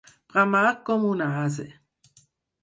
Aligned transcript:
Bramar 0.31 0.61
com 0.87 1.05
un 1.11 1.21
ase. 1.27 1.67